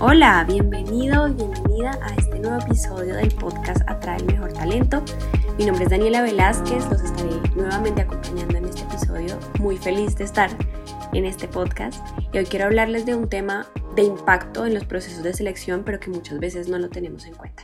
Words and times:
Hola, 0.00 0.44
bienvenido 0.48 1.28
y 1.28 1.34
bienvenida 1.34 1.92
a 2.02 2.14
este 2.16 2.40
nuevo 2.40 2.60
episodio 2.60 3.14
del 3.14 3.28
podcast 3.28 3.80
Atrae 3.86 4.16
el 4.16 4.26
Mejor 4.26 4.52
Talento. 4.52 5.04
Mi 5.56 5.64
nombre 5.64 5.84
es 5.84 5.90
Daniela 5.90 6.22
Velázquez, 6.22 6.84
los 6.90 7.00
estaré 7.00 7.30
nuevamente 7.54 8.02
acompañando 8.02 8.58
en 8.58 8.64
este 8.64 8.82
episodio. 8.82 9.38
Muy 9.60 9.76
feliz 9.78 10.16
de 10.16 10.24
estar 10.24 10.50
en 11.12 11.24
este 11.24 11.46
podcast 11.46 12.04
y 12.32 12.38
hoy 12.38 12.44
quiero 12.44 12.64
hablarles 12.64 13.06
de 13.06 13.14
un 13.14 13.28
tema 13.28 13.68
de 13.94 14.02
impacto 14.02 14.66
en 14.66 14.74
los 14.74 14.84
procesos 14.84 15.22
de 15.22 15.32
selección, 15.32 15.84
pero 15.84 16.00
que 16.00 16.10
muchas 16.10 16.40
veces 16.40 16.68
no 16.68 16.78
lo 16.78 16.88
tenemos 16.88 17.24
en 17.26 17.34
cuenta. 17.34 17.62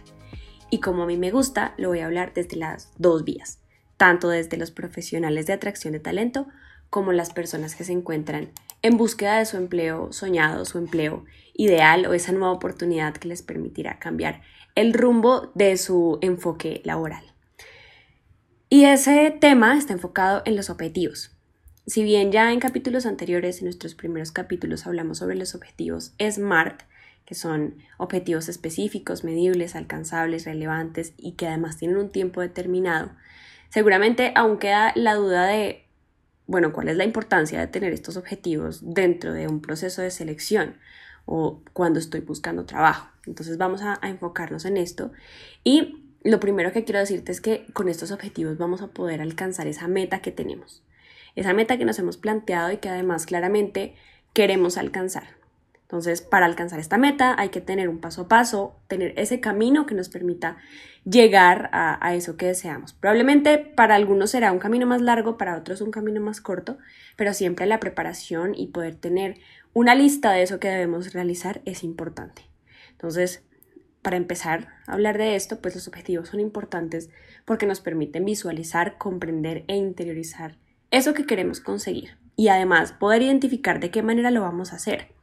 Y 0.70 0.78
como 0.78 1.02
a 1.02 1.06
mí 1.06 1.16
me 1.16 1.32
gusta, 1.32 1.74
lo 1.78 1.88
voy 1.88 1.98
a 1.98 2.06
hablar 2.06 2.32
desde 2.32 2.56
las 2.56 2.92
dos 2.96 3.24
vías, 3.24 3.58
tanto 3.96 4.28
desde 4.28 4.56
los 4.56 4.70
profesionales 4.70 5.46
de 5.46 5.54
atracción 5.54 5.92
de 5.94 6.00
talento 6.00 6.46
como 6.90 7.12
las 7.12 7.32
personas 7.32 7.74
que 7.74 7.84
se 7.84 7.92
encuentran 7.92 8.50
en 8.82 8.96
búsqueda 8.96 9.38
de 9.38 9.46
su 9.46 9.56
empleo 9.56 10.12
soñado, 10.12 10.64
su 10.64 10.78
empleo 10.78 11.24
ideal 11.54 12.06
o 12.06 12.14
esa 12.14 12.32
nueva 12.32 12.52
oportunidad 12.52 13.14
que 13.14 13.28
les 13.28 13.42
permitirá 13.42 13.98
cambiar 13.98 14.42
el 14.74 14.92
rumbo 14.92 15.52
de 15.54 15.76
su 15.76 16.18
enfoque 16.20 16.82
laboral. 16.84 17.24
Y 18.68 18.84
ese 18.84 19.36
tema 19.40 19.76
está 19.76 19.92
enfocado 19.92 20.42
en 20.44 20.56
los 20.56 20.70
objetivos. 20.70 21.36
Si 21.86 22.04
bien 22.04 22.30
ya 22.30 22.52
en 22.52 22.60
capítulos 22.60 23.04
anteriores, 23.04 23.58
en 23.58 23.64
nuestros 23.64 23.94
primeros 23.94 24.30
capítulos, 24.30 24.86
hablamos 24.86 25.18
sobre 25.18 25.34
los 25.34 25.54
objetivos 25.54 26.14
SMART, 26.20 26.82
que 27.24 27.34
son 27.34 27.76
objetivos 27.98 28.48
específicos, 28.48 29.24
medibles, 29.24 29.74
alcanzables, 29.74 30.44
relevantes 30.44 31.14
y 31.16 31.32
que 31.32 31.48
además 31.48 31.76
tienen 31.76 31.96
un 31.96 32.10
tiempo 32.10 32.40
determinado, 32.40 33.10
seguramente 33.70 34.32
aún 34.34 34.58
queda 34.58 34.92
la 34.94 35.14
duda 35.14 35.46
de 35.46 35.89
bueno, 36.50 36.72
¿cuál 36.72 36.88
es 36.88 36.96
la 36.96 37.04
importancia 37.04 37.60
de 37.60 37.68
tener 37.68 37.92
estos 37.92 38.16
objetivos 38.16 38.80
dentro 38.82 39.32
de 39.32 39.46
un 39.46 39.60
proceso 39.60 40.02
de 40.02 40.10
selección 40.10 40.74
o 41.24 41.62
cuando 41.72 42.00
estoy 42.00 42.22
buscando 42.22 42.66
trabajo? 42.66 43.08
Entonces 43.24 43.56
vamos 43.56 43.82
a, 43.82 44.00
enfocarnos 44.02 44.64
en 44.64 44.76
esto 44.76 45.12
y 45.62 46.02
lo 46.24 46.40
primero 46.40 46.72
que 46.72 46.82
quiero 46.82 46.98
decirte 46.98 47.30
es 47.30 47.40
que 47.40 47.66
con 47.72 47.88
estos 47.88 48.10
objetivos 48.10 48.58
vamos 48.58 48.82
a 48.82 48.88
poder 48.88 49.20
alcanzar 49.20 49.68
esa 49.68 49.86
meta 49.86 50.22
que 50.22 50.32
tenemos, 50.32 50.82
esa 51.36 51.54
meta 51.54 51.78
que 51.78 51.84
nos 51.84 52.00
hemos 52.00 52.16
planteado 52.16 52.72
y 52.72 52.78
que 52.78 52.88
además 52.88 53.26
claramente 53.26 53.94
queremos 54.32 54.76
alcanzar. 54.76 55.39
Entonces, 55.90 56.22
para 56.22 56.46
alcanzar 56.46 56.78
esta 56.78 56.98
meta 56.98 57.34
hay 57.36 57.48
que 57.48 57.60
tener 57.60 57.88
un 57.88 57.98
paso 57.98 58.22
a 58.22 58.28
paso, 58.28 58.76
tener 58.86 59.12
ese 59.16 59.40
camino 59.40 59.86
que 59.86 59.96
nos 59.96 60.08
permita 60.08 60.56
llegar 61.04 61.68
a, 61.72 62.14
eso 62.14 62.36
que 62.36 62.46
deseamos. 62.46 62.92
Probablemente 62.92 63.58
para 63.58 63.96
algunos 63.96 64.30
será 64.30 64.52
un 64.52 64.60
camino 64.60 64.86
más 64.86 65.02
largo, 65.02 65.36
para 65.36 65.56
otros 65.56 65.80
un 65.80 65.90
camino 65.90 66.20
más 66.20 66.40
corto, 66.40 66.78
pero 67.16 67.34
siempre 67.34 67.66
la 67.66 67.80
preparación 67.80 68.54
y 68.54 68.68
poder 68.68 68.94
tener 68.94 69.38
una 69.72 69.96
lista 69.96 70.30
de 70.30 70.42
eso 70.44 70.60
que 70.60 70.68
debemos 70.68 71.12
realizar 71.12 71.60
es 71.64 71.82
importante. 71.82 72.42
Entonces, 72.92 73.42
para 74.00 74.16
empezar 74.16 74.68
a 74.86 74.92
hablar 74.92 75.18
de 75.18 75.34
esto, 75.34 75.60
pues 75.60 75.74
los 75.74 75.88
objetivos 75.88 76.28
son 76.28 76.38
importantes 76.38 77.10
porque 77.44 77.66
nos 77.66 77.80
permiten 77.80 78.24
visualizar, 78.24 78.96
comprender 78.96 79.64
e 79.66 79.74
interiorizar 79.74 80.56
eso 80.92 81.14
que 81.14 81.26
queremos 81.26 81.58
conseguir 81.58 82.16
y 82.36 82.46
además 82.46 82.92
poder 82.92 83.22
identificar 83.22 83.80
de 83.80 83.90
qué 83.90 84.04
manera 84.04 84.30
lo 84.30 84.42
vamos 84.42 84.72
a 84.72 84.76
hacer. 84.76 85.18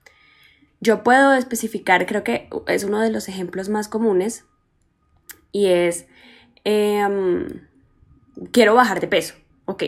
Yo 0.80 1.04
puedo 1.04 1.34
especificar, 1.34 2.06
creo 2.06 2.24
que 2.24 2.50
es 2.68 2.84
uno 2.84 3.02
de 3.02 3.10
los 3.10 3.30
ejemplos 3.30 3.70
más 3.70 3.88
comunes, 3.88 4.46
y 5.52 5.68
es, 5.68 6.08
em, 6.64 7.68
quiero 8.52 8.76
bajar 8.76 9.00
de 9.00 9.08
peso. 9.08 9.34
Ok, 9.66 9.84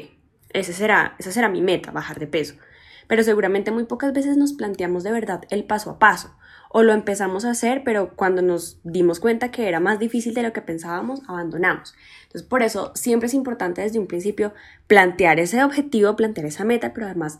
ese 0.51 0.73
será, 0.73 1.15
esa 1.19 1.31
será 1.31 1.49
mi 1.49 1.61
meta, 1.61 1.91
bajar 1.91 2.19
de 2.19 2.27
peso. 2.27 2.55
Pero 3.07 3.23
seguramente 3.23 3.71
muy 3.71 3.85
pocas 3.85 4.13
veces 4.13 4.37
nos 4.37 4.53
planteamos 4.53 5.03
de 5.03 5.11
verdad 5.11 5.41
el 5.49 5.63
paso 5.63 5.91
a 5.91 5.99
paso. 5.99 6.35
O 6.71 6.83
lo 6.83 6.93
empezamos 6.93 7.45
a 7.45 7.51
hacer, 7.51 7.83
pero 7.83 8.15
cuando 8.15 8.43
nos 8.43 8.79
dimos 8.83 9.19
cuenta 9.19 9.49
que 9.49 9.67
era 9.67 9.79
más 9.79 9.97
difícil 9.97 10.35
de 10.35 10.43
lo 10.43 10.53
que 10.53 10.61
pensábamos, 10.61 11.21
abandonamos. 11.27 11.95
Entonces, 12.23 12.47
por 12.47 12.61
eso 12.61 12.91
siempre 12.93 13.25
es 13.25 13.33
importante 13.33 13.81
desde 13.81 13.97
un 13.97 14.05
principio 14.05 14.53
plantear 14.85 15.39
ese 15.39 15.63
objetivo, 15.63 16.15
plantear 16.15 16.45
esa 16.45 16.65
meta, 16.65 16.93
pero 16.93 17.07
además 17.07 17.39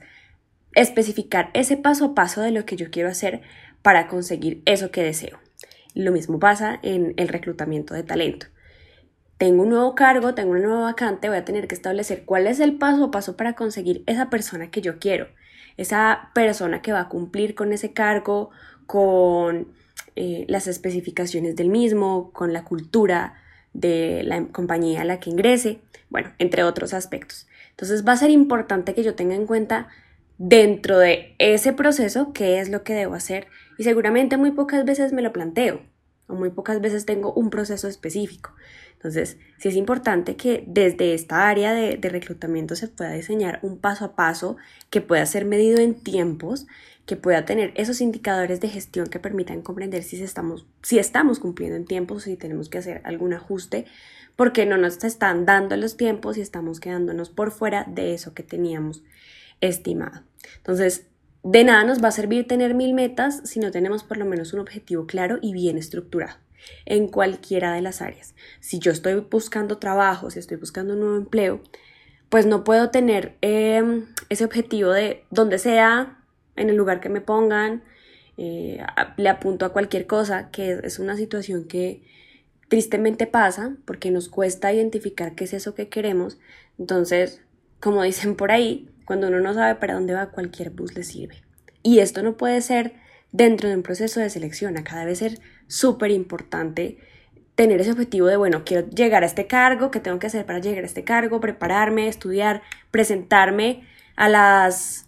especificar 0.82 1.52
ese 1.54 1.76
paso 1.76 2.06
a 2.06 2.16
paso 2.16 2.42
de 2.42 2.52
lo 2.52 2.66
que 2.66 2.78
yo 2.78 2.90
quiero 2.90 3.10
hacer 3.10 3.42
para 3.82 4.08
conseguir 4.08 4.62
eso 4.66 4.92
que 4.92 5.04
deseo. 5.04 5.38
Lo 5.94 6.12
mismo 6.12 6.40
pasa 6.40 6.80
en 6.84 7.14
el 7.18 7.28
reclutamiento 7.28 7.94
de 7.94 8.04
talento. 8.04 8.48
Tengo 9.38 9.64
un 9.64 9.70
nuevo 9.70 9.96
cargo, 9.96 10.36
tengo 10.36 10.52
una 10.52 10.62
nueva 10.62 10.82
vacante, 10.82 11.28
voy 11.28 11.38
a 11.38 11.46
tener 11.46 11.68
que 11.68 11.76
establecer 11.76 12.24
cuál 12.26 12.48
es 12.48 12.60
el 12.60 12.78
paso 12.78 13.06
a 13.06 13.12
paso 13.12 13.36
para 13.36 13.54
conseguir 13.54 14.04
esa 14.06 14.30
persona 14.30 14.72
que 14.72 14.82
yo 14.82 15.00
quiero, 15.00 15.28
esa 15.78 16.32
persona 16.34 16.82
que 16.82 16.92
va 16.92 17.02
a 17.02 17.10
cumplir 17.10 17.56
con 17.56 17.74
ese 17.74 17.94
cargo, 17.94 18.50
con 18.86 19.68
eh, 20.16 20.46
las 20.48 20.68
especificaciones 20.68 21.56
del 21.56 21.70
mismo, 21.70 22.32
con 22.32 22.54
la 22.54 22.64
cultura 22.64 23.36
de 23.74 24.24
la 24.24 24.46
compañía 24.48 25.02
a 25.02 25.06
la 25.06 25.20
que 25.20 25.30
ingrese, 25.30 25.82
bueno, 26.10 26.32
entre 26.38 26.64
otros 26.64 26.94
aspectos. 26.94 27.48
Entonces 27.72 28.06
va 28.06 28.14
a 28.14 28.18
ser 28.18 28.30
importante 28.30 28.94
que 28.94 29.04
yo 29.04 29.16
tenga 29.16 29.36
en 29.36 29.46
cuenta 29.46 29.88
dentro 30.40 30.98
de 30.98 31.36
ese 31.38 31.74
proceso 31.74 32.32
qué 32.34 32.60
es 32.60 32.70
lo 32.70 32.84
que 32.84 32.94
debo 32.94 33.14
hacer 33.14 33.48
y 33.78 33.84
seguramente 33.84 34.38
muy 34.38 34.52
pocas 34.52 34.86
veces 34.86 35.14
me 35.14 35.22
lo 35.22 35.34
planteo 35.34 35.82
o 36.28 36.36
muy 36.36 36.50
pocas 36.50 36.80
veces 36.80 37.06
tengo 37.06 37.34
un 37.34 37.50
proceso 37.50 37.88
específico. 37.88 38.52
Entonces, 38.94 39.38
sí 39.58 39.70
es 39.70 39.76
importante 39.76 40.36
que 40.36 40.64
desde 40.68 41.14
esta 41.14 41.50
área 41.50 41.74
de, 41.74 41.98
reclutamiento 42.10 42.76
se 42.76 42.88
pueda 42.88 43.14
diseñar 43.14 43.60
un 43.64 43.80
paso 43.80 44.06
a 44.06 44.16
paso 44.16 44.58
que 44.90 45.02
pueda 45.02 45.26
ser 45.26 45.46
medido 45.46 45.80
en 45.80 45.96
tiempos, 45.96 46.68
que 47.06 47.16
pueda 47.16 47.46
tener 47.46 47.74
esos 47.76 48.00
indicadores 48.00 48.60
de 48.60 48.70
gestión 48.70 49.08
que 49.08 49.20
permitan 49.20 49.62
comprender 49.62 50.04
si 50.04 50.22
estamos, 50.22 50.68
si 50.84 51.00
estamos 51.00 51.40
cumpliendo 51.40 51.76
en 51.78 51.86
tiempos, 51.86 52.24
si 52.24 52.38
tenemos 52.38 52.70
que 52.70 52.78
hacer 52.78 53.02
algún 53.06 53.34
ajuste, 53.34 53.86
porque 54.36 54.66
no 54.66 54.78
nos 54.78 55.04
están 55.04 55.46
dando 55.46 55.76
los 55.76 55.98
tiempos 55.98 56.38
y 56.38 56.42
estamos 56.42 56.80
quedándonos 56.80 57.30
por 57.30 57.52
fuera 57.52 57.86
de 57.88 58.14
eso 58.14 58.34
que 58.34 58.44
teníamos 58.44 59.04
estimado. 59.62 60.29
Entonces, 60.58 61.08
de 61.44 61.64
nada 61.64 61.84
nos 61.84 62.04
va 62.04 62.10
a 62.10 62.12
servir 62.12 62.48
tener 62.48 62.74
mil 62.74 62.94
metas 62.94 63.42
si 63.46 63.60
no 63.60 63.72
tenemos 63.72 64.04
por 64.04 64.18
lo 64.18 64.26
menos 64.26 64.54
un 64.54 64.60
objetivo 64.60 65.08
claro 65.08 65.40
y 65.42 65.54
bien 65.54 65.78
estructurado 65.78 66.38
en 66.86 67.08
cualquiera 67.08 67.74
de 67.74 67.82
las 67.82 68.02
áreas. 68.02 68.36
Si 68.60 68.80
yo 68.80 68.92
estoy 68.92 69.16
buscando 69.16 69.78
trabajo, 69.78 70.30
si 70.30 70.40
estoy 70.40 70.58
buscando 70.58 70.94
un 70.94 71.00
nuevo 71.00 71.18
empleo, 71.18 71.62
pues 72.30 72.46
no 72.46 72.64
puedo 72.64 72.90
tener 72.92 73.38
em, 73.42 74.06
ese 74.30 74.46
objetivo 74.46 74.92
de 74.92 75.24
donde 75.32 75.58
sea, 75.58 76.20
en 76.56 76.70
el 76.70 76.76
lugar 76.76 77.00
que 77.00 77.10
me 77.10 77.22
pongan, 77.22 77.84
eh, 78.38 78.84
le 79.18 79.30
apunto 79.30 79.66
a 79.66 79.74
cualquier 79.74 80.08
cosa, 80.08 80.50
que 80.52 80.80
es 80.84 81.00
una 81.00 81.16
situación 81.16 81.66
que 81.66 82.04
tristemente 82.68 83.28
pasa 83.28 83.76
porque 83.86 84.12
nos 84.12 84.30
cuesta 84.30 84.72
identificar 84.72 85.36
qué 85.36 85.46
es 85.46 85.54
eso 85.54 85.74
que 85.74 85.90
queremos. 85.90 86.38
Entonces, 86.78 87.42
como 87.80 88.04
dicen 88.04 88.36
por 88.36 88.52
ahí, 88.52 88.90
cuando 89.10 89.30
uno 89.30 89.40
no 89.40 89.56
sabe 89.56 89.74
para 89.74 89.96
dónde 89.96 90.14
va, 90.14 90.28
cualquier 90.28 90.70
bus 90.70 90.94
le 90.94 91.02
sirve. 91.02 91.42
Y 91.82 91.98
esto 91.98 92.22
no 92.22 92.38
puede 92.38 92.62
ser 92.62 92.94
dentro 93.32 93.68
de 93.68 93.74
un 93.74 93.82
proceso 93.82 94.20
de 94.20 94.30
selección. 94.30 94.78
Acá 94.78 95.00
debe 95.00 95.16
ser 95.16 95.40
súper 95.66 96.12
importante 96.12 97.00
tener 97.56 97.82
ese 97.82 97.92
objetivo 97.92 98.28
de, 98.28 98.38
bueno, 98.38 98.62
quiero 98.66 98.88
llegar 98.88 99.24
a 99.24 99.26
este 99.26 99.48
cargo, 99.48 99.90
¿qué 99.90 100.00
tengo 100.00 100.20
que 100.20 100.28
hacer 100.28 100.46
para 100.46 100.60
llegar 100.60 100.84
a 100.84 100.86
este 100.86 101.06
cargo? 101.06 101.40
Prepararme, 101.40 102.08
estudiar, 102.08 102.62
presentarme 102.92 103.82
a 104.16 104.30
las 104.30 105.08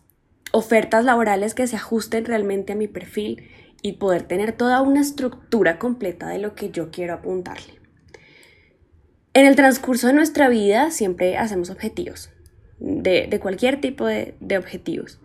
ofertas 0.51 1.05
laborales 1.05 1.53
que 1.53 1.67
se 1.67 1.75
ajusten 1.75 2.25
realmente 2.25 2.73
a 2.73 2.77
mi 2.77 2.87
perfil 2.87 3.51
y 3.83 3.97
poder 3.97 4.23
tener 4.23 4.53
toda 4.53 4.81
una 4.81 5.01
estructura 5.01 5.77
completa 5.77 6.27
de 6.27 6.39
lo 6.39 6.55
que 6.55 6.71
yo 6.71 6.89
quiero 6.89 7.13
apuntarle. 7.13 7.79
En 9.35 9.45
el 9.45 9.55
transcurso 9.55 10.07
de 10.07 10.13
nuestra 10.13 10.49
vida 10.49 10.89
siempre 10.89 11.37
hacemos 11.37 11.69
objetivos 11.69 12.31
de, 12.81 13.39
cualquier 13.39 13.79
tipo 13.79 14.05
de, 14.05 14.35
objetivos. 14.57 15.19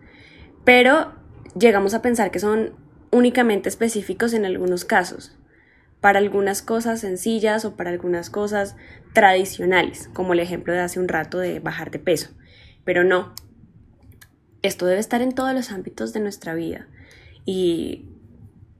Pero 0.63 1.13
llegamos 1.59 1.93
a 1.93 2.01
pensar 2.01 2.31
que 2.31 2.39
son 2.39 2.73
únicamente 3.11 3.67
específicos 3.69 4.33
en 4.33 4.45
algunos 4.45 4.85
casos, 4.85 5.35
para 5.99 6.19
algunas 6.19 6.61
cosas 6.61 7.01
sencillas 7.01 7.65
o 7.65 7.75
para 7.75 7.89
algunas 7.89 8.29
cosas 8.29 8.75
tradicionales, 9.13 10.09
como 10.13 10.33
el 10.33 10.39
ejemplo 10.39 10.73
de 10.73 10.79
hace 10.79 10.99
un 10.99 11.07
rato 11.07 11.39
de 11.39 11.59
bajar 11.59 11.89
de 11.89 11.99
peso. 11.99 12.29
Pero 12.85 13.03
no, 13.03 13.33
esto 14.61 14.85
debe 14.85 14.99
estar 14.99 15.21
en 15.21 15.33
todos 15.33 15.53
los 15.53 15.71
ámbitos 15.71 16.13
de 16.13 16.19
nuestra 16.19 16.53
vida 16.53 16.87
y 17.45 18.05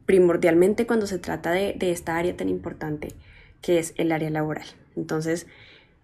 primordialmente 0.06 0.86
cuando 0.86 1.08
se 1.08 1.18
trata 1.18 1.52
de 1.52 1.76
esta 1.80 2.18
área 2.18 2.38
tan 2.38 2.50
importante 2.50 3.16
que 3.62 3.80
es 3.80 3.94
el 3.98 4.12
área 4.12 4.30
laboral. 4.30 4.68
Entonces, 4.96 5.48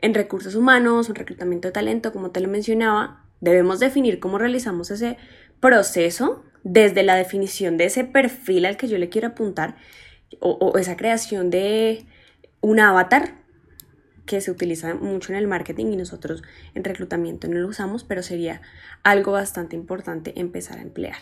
en 0.04 0.14
recursos 0.14 0.56
humanos, 0.56 1.08
un 1.08 1.16
reclutamiento 1.16 1.70
de 1.70 1.72
talento, 1.72 2.12
como 2.12 2.32
te 2.32 2.42
lo 2.42 2.50
mencionaba, 2.50 3.26
debemos 3.40 3.80
definir 3.80 4.20
cómo 4.20 4.38
realizamos 4.38 4.92
ese 4.92 5.18
proceso 5.62 6.44
desde 6.66 7.04
la 7.04 7.16
definición 7.16 7.78
de 7.78 7.86
ese 7.86 8.04
perfil 8.04 8.66
al 8.66 8.76
que 8.76 8.90
yo 8.90 8.98
le 8.98 9.08
quiero 9.08 9.30
apuntar 9.30 9.78
o, 10.42 10.78
esa 10.78 10.98
creación 10.98 11.50
de 11.50 12.06
un 12.60 12.82
avatar 12.82 13.36
que 14.26 14.42
se 14.42 14.52
utiliza 14.52 14.94
mucho 14.94 15.32
en 15.32 15.40
el 15.40 15.48
marketing 15.48 15.86
y 15.94 15.96
nosotros 15.96 16.44
en 16.76 16.84
reclutamiento 16.84 17.48
no 17.48 17.60
lo 17.60 17.70
usamos, 17.70 18.04
pero 18.04 18.24
sería 18.24 18.62
algo 19.04 19.32
bastante 19.32 19.78
importante 19.78 20.38
empezar 20.38 20.80
a 20.80 20.82
emplear. 20.82 21.16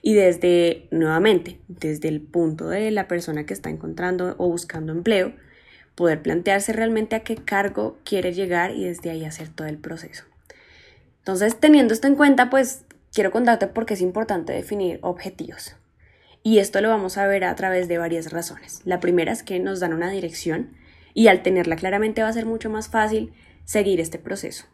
Y 0.00 0.14
desde, 0.14 0.88
nuevamente, 0.90 1.60
desde 1.68 2.08
el 2.08 2.22
punto 2.22 2.70
de 2.70 2.90
la 2.90 3.06
persona 3.06 3.44
que 3.44 3.52
está 3.52 3.68
encontrando 3.68 4.34
o 4.38 4.48
buscando 4.48 4.92
empleo, 4.92 5.34
poder 5.94 6.22
plantearse 6.22 6.72
realmente 6.72 7.16
a 7.16 7.20
qué 7.20 7.36
cargo 7.36 7.98
quiere 8.04 8.32
llegar 8.32 8.72
y 8.72 8.84
desde 8.84 9.10
ahí 9.10 9.24
hacer 9.24 9.48
todo 9.48 9.66
el 9.66 9.78
proceso. 9.78 10.24
Entonces, 11.18 11.58
teniendo 11.58 11.94
esto 11.94 12.06
en 12.06 12.16
cuenta, 12.16 12.50
pues 12.50 12.84
quiero 13.12 13.30
contarte 13.30 13.66
por 13.66 13.86
qué 13.86 13.94
es 13.94 14.00
importante 14.00 14.52
definir 14.52 14.98
objetivos. 15.02 15.76
Y 16.42 16.58
esto 16.58 16.80
lo 16.82 16.90
vamos 16.90 17.16
a 17.16 17.26
ver 17.26 17.44
a 17.44 17.54
través 17.54 17.88
de 17.88 17.96
varias 17.96 18.30
razones. 18.30 18.82
La 18.84 19.00
primera 19.00 19.32
es 19.32 19.42
que 19.42 19.58
nos 19.60 19.80
dan 19.80 19.94
una 19.94 20.10
dirección 20.10 20.76
y 21.14 21.28
al 21.28 21.42
tenerla 21.42 21.76
claramente 21.76 22.22
va 22.22 22.28
a 22.28 22.32
ser 22.32 22.44
mucho 22.44 22.68
más 22.68 22.88
fácil 22.88 23.32
seguir 23.64 24.00
este 24.00 24.18
proceso. 24.18 24.66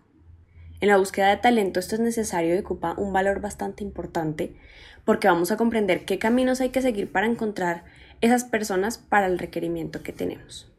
En 0.80 0.88
la 0.88 0.96
búsqueda 0.96 1.28
de 1.28 1.36
talento 1.36 1.78
esto 1.78 1.94
es 1.94 2.00
necesario 2.00 2.54
y 2.54 2.58
ocupa 2.58 2.94
un 2.96 3.12
valor 3.12 3.40
bastante 3.40 3.84
importante 3.84 4.56
porque 5.04 5.28
vamos 5.28 5.52
a 5.52 5.56
comprender 5.56 6.04
qué 6.04 6.18
caminos 6.18 6.60
hay 6.60 6.70
que 6.70 6.82
seguir 6.82 7.12
para 7.12 7.26
encontrar 7.26 7.84
esas 8.20 8.44
personas 8.44 8.98
para 8.98 9.26
el 9.26 9.38
requerimiento 9.38 10.02
que 10.02 10.12
tenemos. 10.12 10.69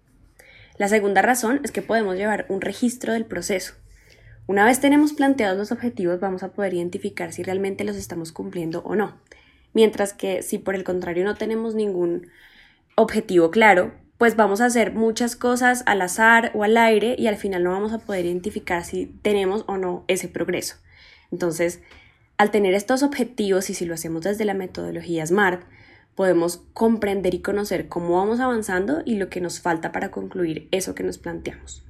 La 0.77 0.87
segunda 0.87 1.21
razón 1.21 1.61
es 1.63 1.71
que 1.71 1.81
podemos 1.81 2.15
llevar 2.15 2.45
un 2.49 2.61
registro 2.61 3.13
del 3.13 3.25
proceso. 3.25 3.73
Una 4.47 4.65
vez 4.65 4.79
tenemos 4.79 5.13
planteados 5.13 5.57
los 5.57 5.71
objetivos, 5.71 6.19
vamos 6.19 6.43
a 6.43 6.51
poder 6.51 6.73
identificar 6.73 7.31
si 7.31 7.43
realmente 7.43 7.83
los 7.83 7.95
estamos 7.95 8.31
cumpliendo 8.31 8.81
o 8.83 8.95
no. 8.95 9.19
Mientras 9.73 10.13
que 10.13 10.41
si 10.41 10.57
por 10.57 10.75
el 10.75 10.83
contrario 10.83 11.23
no 11.23 11.35
tenemos 11.35 11.75
ningún 11.75 12.27
objetivo 12.95 13.51
claro, 13.51 13.93
pues 14.17 14.35
vamos 14.35 14.61
a 14.61 14.65
hacer 14.65 14.93
muchas 14.93 15.35
cosas 15.35 15.83
al 15.85 16.01
azar 16.01 16.51
o 16.53 16.63
al 16.63 16.77
aire 16.77 17.15
y 17.17 17.27
al 17.27 17.37
final 17.37 17.63
no 17.63 17.71
vamos 17.71 17.93
a 17.93 17.99
poder 17.99 18.25
identificar 18.25 18.83
si 18.83 19.07
tenemos 19.21 19.63
o 19.67 19.77
no 19.77 20.05
ese 20.07 20.27
progreso. 20.27 20.75
Entonces, 21.31 21.81
al 22.37 22.51
tener 22.51 22.73
estos 22.73 23.03
objetivos 23.03 23.69
y 23.69 23.73
si 23.73 23.85
lo 23.85 23.93
hacemos 23.93 24.23
desde 24.23 24.45
la 24.45 24.53
metodología 24.53 25.25
SMART, 25.25 25.63
podemos 26.21 26.61
comprender 26.73 27.33
y 27.33 27.41
conocer 27.41 27.87
cómo 27.87 28.19
vamos 28.19 28.39
avanzando 28.39 29.01
y 29.05 29.15
lo 29.15 29.27
que 29.27 29.41
nos 29.41 29.59
falta 29.59 29.91
para 29.91 30.11
concluir 30.11 30.67
eso 30.69 30.93
que 30.93 31.01
nos 31.01 31.17
planteamos. 31.17 31.83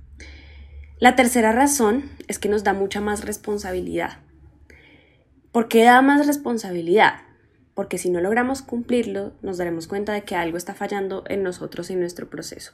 La 1.00 1.18
tercera 1.18 1.52
razón 1.52 2.04
es 2.30 2.40
que 2.40 2.48
nos 2.48 2.64
da 2.64 2.72
mucha 2.72 3.02
más 3.02 3.26
responsabilidad. 3.26 4.20
¿Por 5.52 5.68
qué 5.68 5.84
da 5.84 6.02
más 6.02 6.28
responsabilidad? 6.28 7.24
Porque 7.74 7.98
si 7.98 8.10
no 8.10 8.22
logramos 8.22 8.62
cumplirlo, 8.62 9.34
nos 9.42 9.58
daremos 9.58 9.88
cuenta 9.88 10.14
de 10.14 10.24
que 10.24 10.38
algo 10.38 10.56
está 10.56 10.74
fallando 10.76 11.26
en 11.28 11.44
nosotros 11.44 11.90
y 11.90 11.94
en 11.94 12.00
nuestro 12.00 12.30
proceso. 12.30 12.72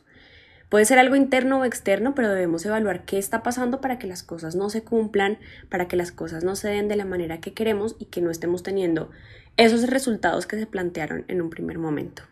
Puede 0.69 0.85
ser 0.85 0.99
algo 0.99 1.15
interno 1.15 1.61
o 1.61 1.65
externo, 1.65 2.13
pero 2.13 2.29
debemos 2.29 2.63
evaluar 2.67 3.03
qué 3.03 3.17
está 3.17 3.41
pasando 3.41 3.81
para 3.81 3.97
que 3.97 4.05
las 4.05 4.21
cosas 4.21 4.53
no 4.55 4.69
se 4.69 4.83
cumplan, 4.83 5.39
para 5.69 5.87
que 5.87 5.95
las 5.95 6.11
cosas 6.11 6.43
no 6.43 6.55
se 6.55 6.67
den 6.67 6.87
de 6.87 6.97
la 6.97 7.05
manera 7.05 7.39
que 7.39 7.53
queremos 7.55 7.95
y 7.97 8.05
que 8.05 8.21
no 8.21 8.29
estemos 8.29 8.61
teniendo 8.61 9.09
esos 9.57 9.87
resultados 9.89 10.45
que 10.47 10.57
se 10.57 10.67
plantearon 10.67 11.25
en 11.27 11.41
un 11.41 11.49
primer 11.49 11.77
momento. 11.79 12.23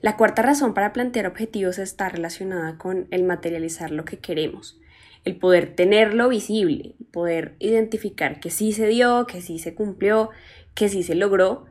La 0.00 0.16
cuarta 0.16 0.42
razón 0.42 0.74
para 0.74 0.92
plantear 0.92 1.26
objetivos 1.26 1.78
está 1.78 2.08
relacionada 2.08 2.76
con 2.78 3.06
el 3.10 3.24
materializar 3.24 3.90
lo 3.90 4.04
que 4.04 4.18
queremos, 4.18 4.78
el 5.24 5.36
poder 5.36 5.74
tenerlo 5.74 6.28
visible, 6.28 6.94
poder 7.12 7.56
identificar 7.58 8.40
que 8.40 8.50
sí 8.50 8.72
se 8.72 8.86
dio, 8.86 9.26
que 9.26 9.40
sí 9.40 9.58
se 9.58 9.74
cumplió, 9.74 10.30
que 10.74 10.88
sí 10.88 11.02
se 11.02 11.14
logró 11.14 11.66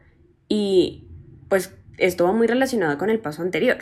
y 0.48 1.08
pues 1.50 1.76
esto 1.98 2.24
va 2.24 2.32
muy 2.32 2.48
relacionado 2.48 2.98
con 2.98 3.10
el 3.10 3.20
paso 3.20 3.44
anterior, 3.44 3.78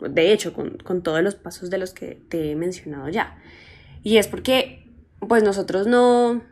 de 0.00 0.32
hecho, 0.32 0.52
con, 0.52 1.02
todos 1.02 1.22
los 1.22 1.34
pasos 1.34 1.70
de 1.70 1.78
los 1.78 1.92
que 1.92 2.22
te 2.28 2.52
he 2.52 2.56
mencionado 2.56 3.08
ya. 3.08 3.38
Y 4.02 4.18
es 4.18 4.28
porque, 4.28 4.86
pues 5.26 5.42
nosotros 5.42 5.86
no, 5.86 6.42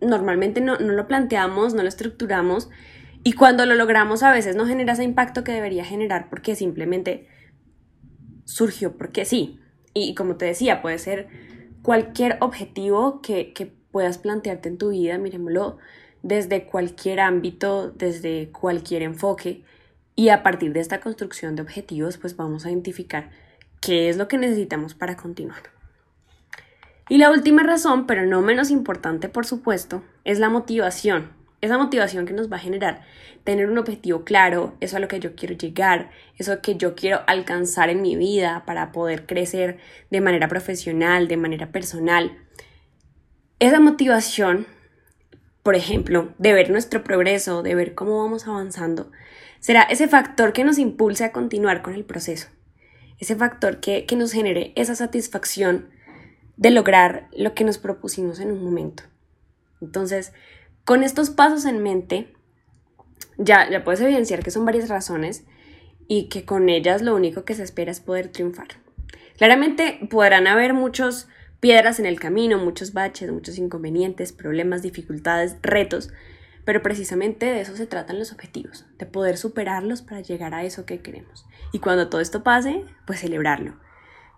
normalmente 0.00 0.60
no, 0.60 0.78
no, 0.78 0.92
lo 0.92 1.06
planteamos, 1.06 1.74
no 1.74 1.82
lo 1.82 1.88
estructuramos 1.88 2.70
y 3.24 3.32
cuando 3.32 3.66
lo 3.66 3.74
logramos 3.74 4.22
a 4.22 4.32
veces 4.32 4.56
no 4.56 4.66
genera 4.66 4.92
ese 4.92 5.04
impacto 5.04 5.44
que 5.44 5.52
debería 5.52 5.84
generar 5.84 6.28
porque 6.30 6.54
simplemente 6.54 7.28
surgió 8.44 8.96
porque 8.96 9.24
sí. 9.24 9.60
Y 9.94 10.14
como 10.14 10.36
te 10.36 10.46
decía, 10.46 10.82
puede 10.82 10.98
ser 10.98 11.28
cualquier 11.82 12.36
objetivo 12.40 13.20
que, 13.22 13.52
que 13.52 13.66
puedas 13.66 14.18
plantearte 14.18 14.68
en 14.68 14.78
tu 14.78 14.90
vida, 14.90 15.18
miremoslo 15.18 15.78
desde 16.22 16.66
cualquier 16.66 17.20
ámbito, 17.20 17.90
desde 17.90 18.50
cualquier 18.50 19.02
enfoque 19.02 19.64
y 20.14 20.30
a 20.30 20.42
partir 20.42 20.72
de 20.72 20.80
esta 20.80 21.00
construcción 21.00 21.54
de 21.54 21.62
objetivos, 21.62 22.18
pues 22.18 22.36
vamos 22.36 22.66
a 22.66 22.70
identificar 22.70 23.30
qué 23.80 24.08
es 24.08 24.16
lo 24.16 24.26
que 24.26 24.36
necesitamos 24.36 24.94
para 24.94 25.16
continuar. 25.16 25.77
Y 27.08 27.18
la 27.18 27.30
última 27.30 27.62
razón, 27.62 28.06
pero 28.06 28.26
no 28.26 28.42
menos 28.42 28.70
importante 28.70 29.28
por 29.28 29.46
supuesto, 29.46 30.02
es 30.24 30.38
la 30.38 30.48
motivación. 30.48 31.32
Esa 31.60 31.78
motivación 31.78 32.26
que 32.26 32.34
nos 32.34 32.52
va 32.52 32.56
a 32.56 32.60
generar 32.60 33.02
tener 33.48 33.70
un 33.70 33.78
objetivo 33.78 34.24
claro, 34.24 34.76
eso 34.80 34.98
a 34.98 35.00
lo 35.00 35.08
que 35.08 35.20
yo 35.20 35.34
quiero 35.34 35.54
llegar, 35.54 36.10
eso 36.36 36.60
que 36.60 36.76
yo 36.76 36.94
quiero 36.94 37.20
alcanzar 37.26 37.88
en 37.88 38.02
mi 38.02 38.14
vida 38.14 38.64
para 38.66 38.92
poder 38.92 39.24
crecer 39.24 39.78
de 40.10 40.20
manera 40.20 40.48
profesional, 40.48 41.28
de 41.28 41.38
manera 41.38 41.72
personal. 41.72 42.36
Esa 43.58 43.80
motivación, 43.80 44.66
por 45.62 45.76
ejemplo, 45.76 46.34
de 46.36 46.52
ver 46.52 46.68
nuestro 46.68 47.02
progreso, 47.02 47.62
de 47.62 47.74
ver 47.74 47.94
cómo 47.94 48.22
vamos 48.22 48.46
avanzando, 48.46 49.10
será 49.60 49.80
ese 49.80 50.08
factor 50.08 50.52
que 50.52 50.64
nos 50.64 50.78
impulse 50.78 51.24
a 51.24 51.32
continuar 51.32 51.80
con 51.80 51.94
el 51.94 52.04
proceso, 52.04 52.48
ese 53.18 53.34
factor 53.34 53.80
que, 53.80 54.06
nos 54.14 54.30
genere 54.30 54.74
esa 54.76 54.94
satisfacción 54.94 55.88
de 56.58 56.70
lograr 56.70 57.28
lo 57.34 57.54
que 57.54 57.64
nos 57.64 57.78
propusimos 57.78 58.40
en 58.40 58.50
un 58.50 58.62
momento. 58.62 59.04
Entonces, 59.80 60.32
con 60.84 61.04
estos 61.04 61.30
pasos 61.30 61.64
en 61.64 61.82
mente, 61.82 62.34
ya, 63.38 63.70
ya 63.70 63.84
puedes 63.84 64.00
evidenciar 64.00 64.42
que 64.42 64.50
son 64.50 64.64
varias 64.64 64.88
razones 64.88 65.44
y 66.08 66.28
que 66.28 66.44
con 66.44 66.68
ellas 66.68 67.00
lo 67.00 67.14
único 67.14 67.44
que 67.44 67.54
se 67.54 67.62
espera 67.62 67.92
es 67.92 68.00
poder 68.00 68.28
triunfar. 68.28 68.68
Claramente 69.36 70.00
podrán 70.10 70.48
haber 70.48 70.74
muchos 70.74 71.28
piedras 71.60 72.00
en 72.00 72.06
el 72.06 72.18
camino, 72.18 72.58
muchos 72.58 72.92
baches, 72.92 73.30
muchos 73.30 73.56
inconvenientes, 73.56 74.32
problemas, 74.32 74.82
dificultades, 74.82 75.56
retos, 75.62 76.10
pero 76.64 76.82
precisamente 76.82 77.46
de 77.46 77.60
eso 77.60 77.76
se 77.76 77.86
tratan 77.86 78.18
los 78.18 78.32
objetivos, 78.32 78.84
de 78.98 79.06
poder 79.06 79.36
superarlos 79.36 80.02
para 80.02 80.22
llegar 80.22 80.54
a 80.54 80.64
eso 80.64 80.86
que 80.86 81.00
queremos. 81.00 81.46
Y 81.72 81.78
cuando 81.78 82.08
todo 82.08 82.20
esto 82.20 82.42
pase, 82.42 82.84
pues 83.06 83.20
celebrarlo. 83.20 83.76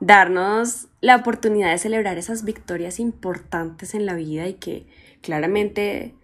Darnos 0.00 0.88
la 1.00 1.16
oportunidad 1.16 1.70
de 1.70 1.78
celebrar 1.78 2.18
esas 2.18 2.44
victorias 2.44 2.98
importantes 2.98 3.94
en 3.94 4.06
la 4.06 4.14
vida 4.14 4.48
y 4.48 4.54
que 4.54 4.86
claramente 5.20 6.14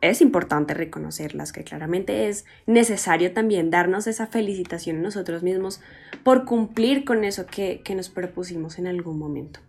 es 0.00 0.20
importante 0.20 0.74
reconocerlas, 0.74 1.52
que 1.52 1.62
claramente 1.62 2.28
es 2.28 2.44
necesario 2.66 3.32
también 3.32 3.70
darnos 3.70 4.08
esa 4.08 4.26
felicitación 4.26 4.96
a 4.96 5.02
nosotros 5.02 5.44
mismos 5.44 5.80
por 6.24 6.44
cumplir 6.44 7.04
con 7.04 7.22
eso 7.22 7.46
que, 7.46 7.82
que 7.84 7.94
nos 7.94 8.08
propusimos 8.08 8.80
en 8.80 8.88
algún 8.88 9.18
momento. 9.18 9.60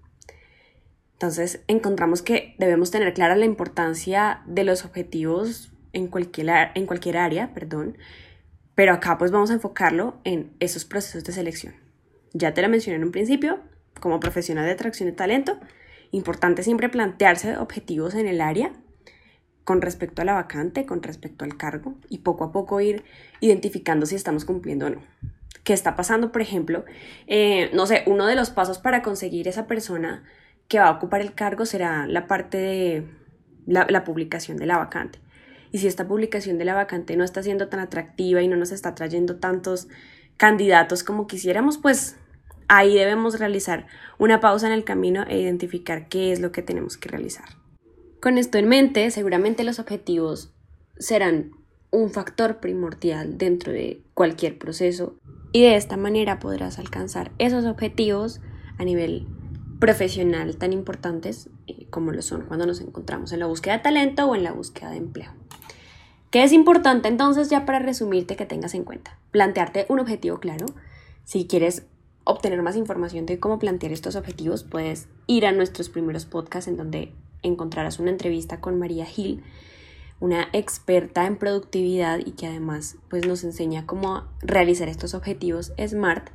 Entonces 1.13 1.61
encontramos 1.67 2.23
que 2.23 2.55
debemos 2.57 2.89
tener 2.89 3.13
clara 3.13 3.35
la 3.35 3.45
importancia 3.45 4.41
de 4.47 4.63
los 4.63 4.83
objetivos 4.83 5.71
en 5.93 6.07
cualquier, 6.07 6.71
en 6.73 6.87
cualquier 6.87 7.17
área, 7.17 7.53
perdón, 7.53 7.97
pero 8.73 8.93
acá 8.93 9.19
pues 9.19 9.29
vamos 9.29 9.51
a 9.51 9.53
enfocarlo 9.53 10.19
en 10.23 10.51
esos 10.59 10.83
procesos 10.83 11.23
de 11.23 11.31
selección. 11.31 11.82
Ya 12.33 12.53
te 12.53 12.61
lo 12.61 12.69
mencioné 12.69 12.97
en 12.97 13.03
un 13.03 13.11
principio, 13.11 13.59
como 13.99 14.19
profesional 14.19 14.65
de 14.65 14.71
atracción 14.71 15.09
de 15.09 15.15
talento, 15.15 15.59
importante 16.11 16.63
siempre 16.63 16.89
plantearse 16.89 17.57
objetivos 17.57 18.15
en 18.15 18.27
el 18.27 18.41
área 18.41 18.73
con 19.63 19.81
respecto 19.81 20.21
a 20.21 20.25
la 20.25 20.33
vacante, 20.33 20.85
con 20.85 21.01
respecto 21.01 21.45
al 21.45 21.55
cargo 21.57 21.95
y 22.09 22.19
poco 22.19 22.43
a 22.43 22.51
poco 22.51 22.81
ir 22.81 23.03
identificando 23.39 24.05
si 24.05 24.15
estamos 24.15 24.45
cumpliendo 24.45 24.87
o 24.87 24.89
no. 24.89 25.01
¿Qué 25.63 25.73
está 25.73 25.95
pasando, 25.95 26.31
por 26.31 26.41
ejemplo? 26.41 26.83
Eh, 27.27 27.69
no 27.73 27.85
sé, 27.85 28.03
uno 28.05 28.25
de 28.25 28.35
los 28.35 28.49
pasos 28.49 28.79
para 28.79 29.01
conseguir 29.01 29.47
esa 29.47 29.65
persona 29.65 30.23
que 30.67 30.79
va 30.79 30.87
a 30.87 30.91
ocupar 30.91 31.21
el 31.21 31.33
cargo 31.33 31.65
será 31.65 32.05
la 32.07 32.27
parte 32.27 32.57
de 32.57 33.07
la 33.65 34.03
publicación 34.03 34.57
de 34.57 34.65
la 34.65 34.77
vacante 34.77 35.23
y 35.73 35.79
si 35.79 35.87
esta 35.87 36.07
publicación 36.07 36.59
de 36.59 36.65
la 36.65 36.75
vacante 36.75 37.17
no 37.17 37.23
está 37.23 37.41
siendo 37.41 37.67
tan 37.67 37.79
atractiva 37.79 38.43
y 38.43 38.47
no 38.47 38.55
nos 38.55 38.71
está 38.71 38.93
trayendo 38.93 39.37
tantos 39.37 39.87
candidatos 40.37 41.03
como 41.03 41.25
quisiéramos, 41.25 41.79
pues 41.79 42.15
ahí 42.67 42.95
debemos 42.95 43.39
realizar 43.39 43.87
una 44.17 44.39
pausa 44.39 44.67
en 44.67 44.73
el 44.73 44.83
camino 44.83 45.23
e 45.27 45.39
identificar 45.39 46.07
qué 46.07 46.31
es 46.31 46.39
lo 46.39 46.51
que 46.51 46.61
tenemos 46.61 46.97
que 46.97 47.09
realizar. 47.09 47.45
Con 48.21 48.37
esto 48.37 48.57
en 48.57 48.69
mente, 48.69 49.11
seguramente 49.11 49.63
los 49.63 49.79
objetivos 49.79 50.53
serán 50.97 51.51
un 51.91 52.09
factor 52.09 52.59
primordial 52.59 53.37
dentro 53.37 53.71
de 53.71 54.01
cualquier 54.13 54.57
proceso 54.57 55.15
y 55.51 55.61
de 55.61 55.75
esta 55.75 55.97
manera 55.97 56.39
podrás 56.39 56.79
alcanzar 56.79 57.31
esos 57.37 57.65
objetivos 57.65 58.41
a 58.77 58.83
nivel 58.83 59.27
profesional 59.79 60.57
tan 60.57 60.73
importantes 60.73 61.49
eh, 61.67 61.87
como 61.89 62.11
lo 62.11 62.21
son 62.21 62.45
cuando 62.45 62.65
nos 62.65 62.81
encontramos 62.81 63.33
en 63.33 63.39
la 63.39 63.45
búsqueda 63.45 63.77
de 63.77 63.83
talento 63.83 64.25
o 64.25 64.35
en 64.35 64.43
la 64.43 64.53
búsqueda 64.53 64.89
de 64.89 64.97
empleo. 64.97 65.31
¿Qué 66.31 66.43
es 66.43 66.51
importante 66.51 67.09
entonces 67.09 67.49
ya 67.51 67.65
para 67.65 67.77
resumirte 67.77 68.35
que 68.35 68.47
tengas 68.47 68.73
en 68.73 68.85
cuenta? 68.85 69.19
Plantearte 69.29 69.85
un 69.89 69.99
objetivo 69.99 70.39
claro. 70.39 70.65
Si 71.25 71.45
quieres 71.45 71.85
obtener 72.23 72.61
más 72.61 72.75
información 72.75 73.25
de 73.25 73.39
cómo 73.39 73.59
plantear 73.59 73.91
estos 73.91 74.15
objetivos, 74.15 74.63
puedes 74.63 75.07
ir 75.27 75.45
a 75.45 75.51
nuestros 75.51 75.89
primeros 75.89 76.25
podcasts 76.25 76.67
en 76.67 76.77
donde 76.77 77.11
encontrarás 77.41 77.99
una 77.99 78.11
entrevista 78.11 78.61
con 78.61 78.79
María 78.79 79.05
Gil, 79.05 79.43
una 80.19 80.47
experta 80.53 81.25
en 81.25 81.37
productividad 81.37 82.19
y 82.19 82.31
que 82.31 82.47
además 82.47 82.97
pues, 83.09 83.27
nos 83.27 83.43
enseña 83.43 83.85
cómo 83.85 84.23
realizar 84.41 84.87
estos 84.87 85.13
objetivos 85.13 85.73
SMART. 85.77 86.29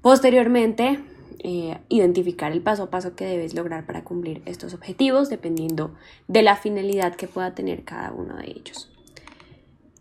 Posteriormente, 0.00 0.98
eh, 1.42 1.78
identificar 1.88 2.52
el 2.52 2.62
paso 2.62 2.84
a 2.84 2.90
paso 2.90 3.14
que 3.14 3.26
debes 3.26 3.54
lograr 3.54 3.84
para 3.86 4.04
cumplir 4.04 4.42
estos 4.46 4.72
objetivos 4.72 5.28
dependiendo 5.28 5.94
de 6.28 6.42
la 6.42 6.56
finalidad 6.56 7.16
que 7.16 7.28
pueda 7.28 7.54
tener 7.54 7.84
cada 7.84 8.12
uno 8.12 8.36
de 8.36 8.46
ellos. 8.46 8.90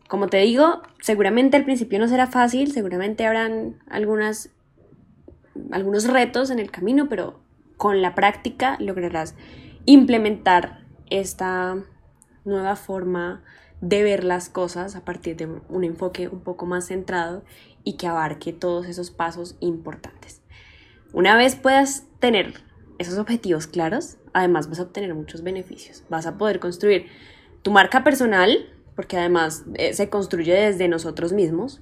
Como 0.07 0.27
te 0.27 0.37
digo, 0.37 0.81
seguramente 1.01 1.55
al 1.55 1.65
principio 1.65 1.99
no 1.99 2.07
será 2.07 2.27
fácil, 2.27 2.71
seguramente 2.71 3.25
habrán 3.25 3.79
algunas 3.89 4.49
algunos 5.71 6.07
retos 6.07 6.49
en 6.49 6.59
el 6.59 6.71
camino, 6.71 7.09
pero 7.09 7.39
con 7.77 8.01
la 8.01 8.15
práctica 8.15 8.77
lograrás 8.79 9.35
implementar 9.85 10.85
esta 11.09 11.77
nueva 12.45 12.75
forma 12.75 13.43
de 13.81 14.03
ver 14.03 14.23
las 14.23 14.49
cosas 14.49 14.95
a 14.95 15.05
partir 15.05 15.37
de 15.37 15.47
un 15.69 15.83
enfoque 15.83 16.27
un 16.27 16.41
poco 16.41 16.65
más 16.65 16.87
centrado 16.87 17.43
y 17.83 17.93
que 17.93 18.07
abarque 18.07 18.51
todos 18.51 18.87
esos 18.87 19.11
pasos 19.11 19.55
importantes. 19.61 20.41
Una 21.13 21.37
vez 21.37 21.55
puedas 21.55 22.05
tener 22.19 22.53
esos 22.97 23.17
objetivos 23.17 23.67
claros, 23.67 24.17
además 24.33 24.69
vas 24.69 24.79
a 24.79 24.83
obtener 24.83 25.15
muchos 25.15 25.41
beneficios. 25.41 26.03
Vas 26.09 26.27
a 26.27 26.37
poder 26.37 26.59
construir 26.59 27.07
tu 27.61 27.71
marca 27.71 28.03
personal, 28.03 28.69
porque 28.95 29.17
además 29.17 29.63
eh, 29.75 29.93
se 29.93 30.09
construye 30.09 30.53
desde 30.53 30.87
nosotros 30.87 31.31
mismos. 31.31 31.81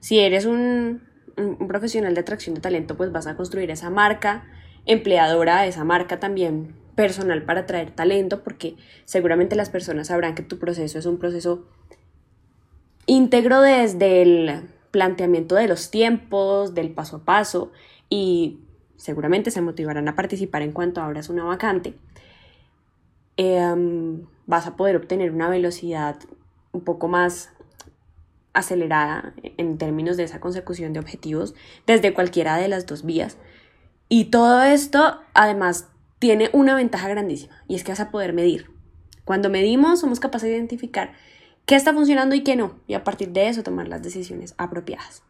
Si 0.00 0.18
eres 0.18 0.46
un 0.46 1.02
un, 1.36 1.68
profesional 1.68 2.14
de 2.14 2.20
atracción 2.20 2.54
de 2.54 2.60
talento, 2.60 2.96
pues 2.96 3.12
vas 3.12 3.26
a 3.26 3.36
construir 3.36 3.70
esa 3.70 3.90
marca 3.90 4.44
empleadora, 4.86 5.66
esa 5.66 5.84
marca 5.84 6.20
también 6.20 6.74
personal 6.94 7.42
para 7.42 7.60
atraer 7.60 7.90
talento, 7.90 8.42
porque 8.42 8.76
seguramente 9.04 9.56
las 9.56 9.70
personas 9.70 10.08
sabrán 10.08 10.34
que 10.34 10.42
tu 10.42 10.58
proceso 10.58 10.98
es 10.98 11.06
un 11.06 11.18
proceso 11.18 11.66
íntegro 13.06 13.60
desde 13.60 14.22
el 14.22 14.62
planteamiento 14.90 15.54
de 15.54 15.68
los 15.68 15.90
tiempos, 15.90 16.74
del 16.74 16.90
paso 16.90 17.16
a 17.16 17.24
paso, 17.24 17.70
y 18.08 18.60
seguramente 18.96 19.50
se 19.50 19.60
motivarán 19.60 20.08
a 20.08 20.16
participar 20.16 20.62
en 20.62 20.72
cuanto 20.72 21.00
abras 21.02 21.28
una 21.28 21.44
vacante. 21.44 21.94
Em, 23.36 24.24
vas 24.46 24.66
a 24.66 24.76
poder 24.76 24.96
obtener 24.96 25.30
una 25.30 25.48
velocidad 25.50 26.16
un 26.72 26.80
poco 26.82 27.08
más 27.08 27.50
acelerada 28.56 29.34
en 29.58 29.78
términos 29.78 30.16
de 30.16 30.24
esa 30.24 30.40
consecución 30.40 30.92
de 30.92 31.00
objetivos 31.00 31.54
desde 31.86 32.14
cualquiera 32.14 32.56
de 32.56 32.68
las 32.68 32.86
dos 32.86 33.04
vías. 33.04 33.36
Y 34.08 34.26
todo 34.26 34.62
esto 34.62 35.20
además 35.34 35.88
tiene 36.18 36.50
una 36.52 36.74
ventaja 36.74 37.08
grandísima 37.08 37.62
y 37.68 37.76
es 37.76 37.84
que 37.84 37.92
vas 37.92 38.00
a 38.00 38.10
poder 38.10 38.32
medir. 38.32 38.70
Cuando 39.24 39.50
medimos 39.50 40.00
somos 40.00 40.20
capaces 40.20 40.48
de 40.48 40.56
identificar 40.56 41.12
qué 41.66 41.74
está 41.74 41.92
funcionando 41.92 42.34
y 42.34 42.42
qué 42.42 42.56
no 42.56 42.80
y 42.86 42.94
a 42.94 43.04
partir 43.04 43.30
de 43.30 43.48
eso 43.48 43.62
tomar 43.62 43.88
las 43.88 44.02
decisiones 44.02 44.54
apropiadas. 44.56 45.22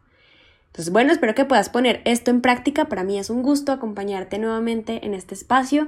Entonces, 0.67 0.93
bueno, 0.93 1.11
espero 1.11 1.33
que 1.33 1.45
puedas 1.45 1.69
poner 1.69 2.01
esto 2.05 2.29
en 2.29 2.41
práctica. 2.41 2.85
Para 2.85 3.03
mí 3.03 3.17
es 3.17 3.31
un 3.31 3.41
gusto 3.41 3.71
acompañarte 3.71 4.37
nuevamente 4.37 5.05
en 5.05 5.15
este 5.15 5.33
espacio. 5.33 5.87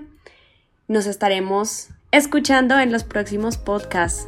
Nos 0.88 1.06
estaremos 1.06 1.90
escuchando 2.12 2.80
en 2.80 2.92
los 2.92 3.04
próximos 3.04 3.58
podcasts. 3.58 4.28